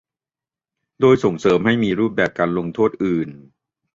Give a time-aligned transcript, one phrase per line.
[0.99, 3.29] โดยส่งเสริมให้มีรูปแบบการลงโทษอื่น